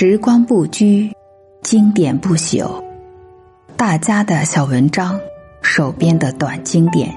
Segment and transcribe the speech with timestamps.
[0.00, 1.12] 时光不居，
[1.60, 2.80] 经典不朽。
[3.76, 5.18] 大家的小文章，
[5.60, 7.12] 手边的短经典，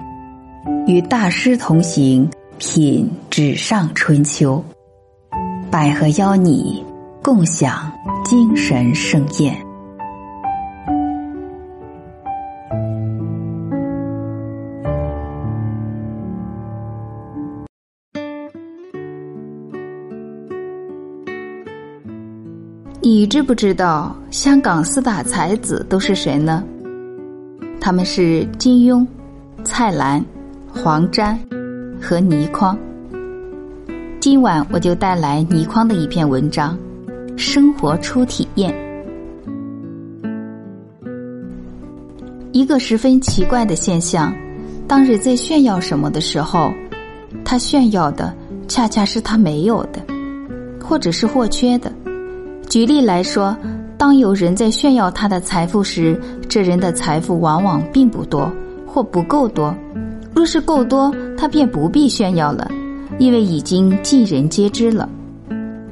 [0.88, 4.66] 与大师同行，品纸上春秋。
[5.70, 6.84] 百合邀你
[7.22, 7.92] 共享
[8.26, 9.56] 精神盛宴。
[23.14, 26.64] 你知不知道香港四大才子都是谁呢？
[27.78, 29.06] 他们是金庸、
[29.66, 30.24] 蔡澜、
[30.70, 31.38] 黄沾
[32.02, 32.80] 和倪匡。
[34.22, 36.78] 今晚我就带来倪匡的一篇文章
[37.38, 38.74] 《生活初体验》。
[42.54, 44.34] 一个十分奇怪的现象：
[44.88, 46.72] 当人在炫耀什么的时候，
[47.44, 48.34] 他炫耀的
[48.70, 50.02] 恰恰是他没有的，
[50.82, 51.92] 或者是或缺的。
[52.72, 53.54] 举例来说，
[53.98, 58.50] 当有人在炫耀他的财富时，这人的财富往往并不多
[58.88, 59.76] 或不够多。
[60.34, 62.72] 若是够多，他便不必炫耀了，
[63.20, 65.10] 因为已经尽人皆知了。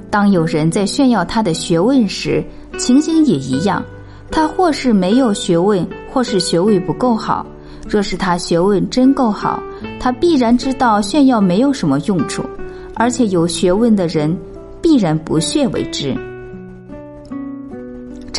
[0.09, 2.41] 当有人在炫耀他的学问时，
[2.77, 3.83] 情形也一样。
[4.31, 7.45] 他或是没有学问，或是学位不够好。
[7.89, 9.61] 若是他学问真够好，
[9.99, 12.41] 他必然知道炫耀没有什么用处，
[12.95, 14.33] 而且有学问的人
[14.81, 16.15] 必然不屑为之。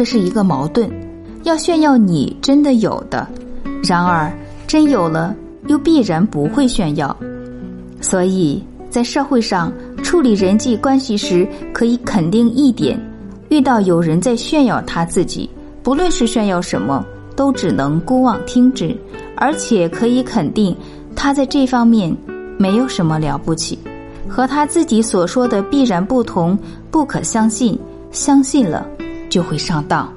[0.01, 0.91] 这是一个矛盾，
[1.43, 3.29] 要炫耀你真的有的，
[3.85, 4.33] 然而
[4.67, 7.15] 真有了又必然不会炫耀。
[8.01, 9.71] 所以在社会上
[10.03, 12.99] 处理人际关系时，可以肯定一点：
[13.51, 15.51] 遇到有人在炫耀他自己，
[15.83, 17.05] 不论是炫耀什么，
[17.37, 18.97] 都只能孤妄听之，
[19.37, 20.75] 而且可以肯定
[21.15, 22.17] 他在这方面
[22.57, 23.79] 没有什么了不起，
[24.27, 26.59] 和他自己所说的必然不同，
[26.91, 27.79] 不可相信。
[28.13, 28.87] 相信了。
[29.31, 30.13] 就会上当。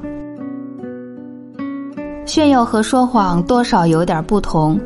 [2.25, 4.79] 炫耀和说谎多少有点不同，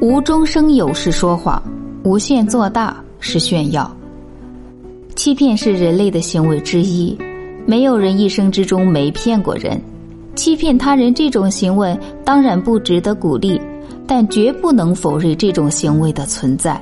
[0.00, 1.62] 无中生有是说谎，
[2.02, 3.94] 无限做大是炫耀。
[5.14, 7.16] 欺骗是人类的行为之一，
[7.66, 9.80] 没有人一生之中没骗过人。
[10.34, 13.60] 欺骗他人这种行为当然不值得鼓励，
[14.06, 16.80] 但绝不能否认这种行为的存在，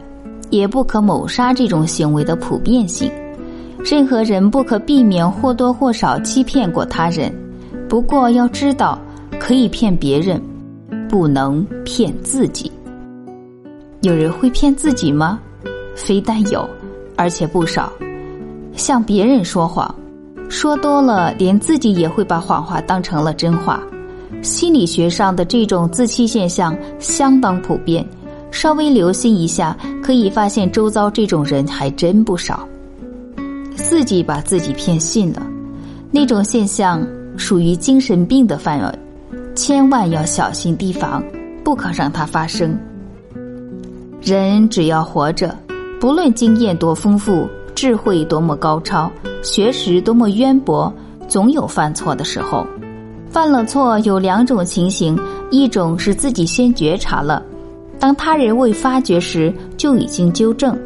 [0.50, 3.10] 也不可抹杀这种行为的普遍性。
[3.88, 7.32] 任何人不可避免或多或少欺骗过他人，
[7.88, 8.98] 不过要知道，
[9.38, 10.42] 可以骗别人，
[11.08, 12.68] 不能骗自己。
[14.00, 15.38] 有人会骗自己吗？
[15.94, 16.68] 非但有，
[17.14, 17.92] 而且不少。
[18.74, 19.94] 向别人说谎，
[20.48, 23.80] 说多了，连自己也会把谎话当成了真话。
[24.42, 28.04] 心理学上的这种自欺现象相当普遍，
[28.50, 32.68] 稍微留心一下，可以发现周遭这种人还真不少。
[33.76, 35.46] 自己把自己骗信了，
[36.10, 37.06] 那种现象
[37.36, 38.98] 属于精神病的范围，
[39.54, 41.22] 千万要小心提防，
[41.62, 42.76] 不可让它发生。
[44.20, 45.56] 人只要活着，
[46.00, 49.10] 不论经验多丰富，智慧多么高超，
[49.42, 50.92] 学识多么渊博，
[51.28, 52.66] 总有犯错的时候。
[53.28, 55.18] 犯了错有两种情形：
[55.50, 57.42] 一种是自己先觉察了，
[58.00, 60.76] 当他人未发觉时就已经纠正。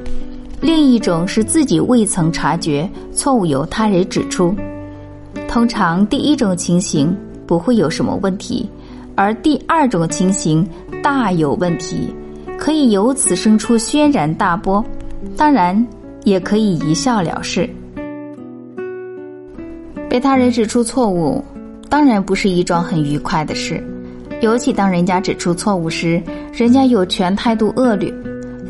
[0.61, 4.55] 另一种是自己未曾察觉错误，由他人指出。
[5.49, 7.17] 通常第一种情形
[7.47, 8.69] 不会有什么问题，
[9.15, 10.67] 而第二种情形
[11.03, 12.15] 大有问题，
[12.59, 14.85] 可以由此生出轩然大波。
[15.37, 15.87] 当然，
[16.25, 17.69] 也可以一笑了事。
[20.09, 21.43] 被他人指出错误，
[21.89, 23.83] 当然不是一桩很愉快的事，
[24.41, 26.23] 尤其当人家指出错误时，
[26.53, 28.13] 人家有权态度恶劣。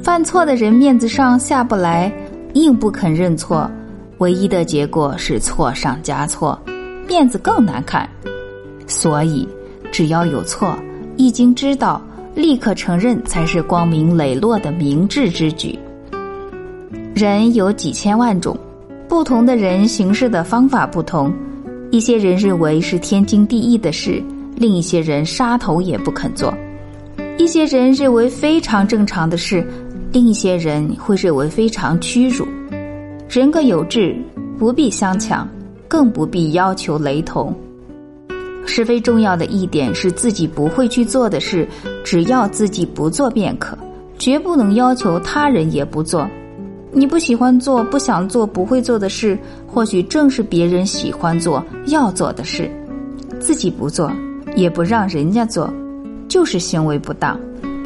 [0.03, 2.11] 犯错的人面子上下不来，
[2.55, 3.71] 硬不肯认错，
[4.19, 6.59] 唯一的结果是错上加错，
[7.07, 8.09] 面子更难看。
[8.87, 9.47] 所以，
[9.93, 10.75] 只要有错，
[11.17, 12.01] 一经知道，
[12.35, 15.79] 立刻承认才是光明磊落的明智之举。
[17.15, 18.57] 人有几千万种，
[19.07, 21.31] 不同的人行事的方法不同，
[21.91, 24.23] 一些人认为是天经地义的事，
[24.57, 26.51] 另一些人杀头也不肯做；
[27.37, 29.63] 一些人认为非常正常的事。
[30.13, 32.45] 另一些人会认为非常屈辱，
[33.29, 34.17] 人各有志，
[34.59, 35.49] 不必相抢，
[35.87, 37.55] 更不必要求雷同。
[38.67, 41.67] 十分重要的一点是自己不会去做的事，
[42.03, 43.79] 只要自己不做便可，
[44.19, 46.29] 绝不能要求他人也不做。
[46.93, 52.69] 你不喜欢做、不想做、不会做的事，或许正是别人喜欢做、要做的事，
[53.39, 54.11] 自己不做，
[54.57, 55.73] 也不让人家做，
[56.27, 57.39] 就是行为不当。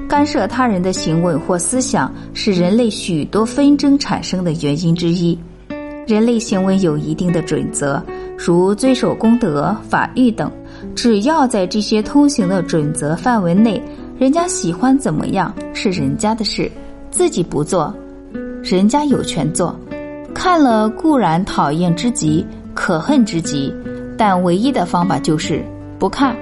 [0.08, 5.38] 干涉他人的行为或思想是人类许多纷争产生的原因之一。
[6.06, 8.02] 人类行为有一定的准则，
[8.36, 10.52] 如遵守公德、法律等，
[10.94, 13.82] 只要在这些通行的准则范围内，
[14.18, 16.70] 人家喜欢怎么样是人家的事，
[17.10, 17.92] 自己不做，
[18.62, 19.74] 人家有权做。
[20.34, 23.72] 看了固然讨厌之极、可恨之极，
[24.18, 25.64] 但唯一的方法就是
[25.98, 26.36] 不看，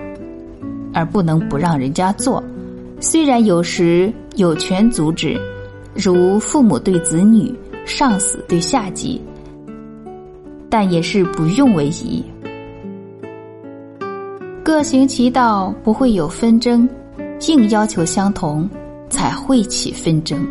[0.92, 2.42] 而不能不让人家做。
[3.02, 5.36] 虽然有时有权阻止，
[5.92, 7.52] 如父母对子女、
[7.84, 9.20] 上司对下级。
[10.70, 12.24] 但也是不用为宜，
[14.62, 16.88] 各行其道，不会有纷争；
[17.48, 18.70] 硬要求相同，
[19.10, 20.46] 才会起纷争。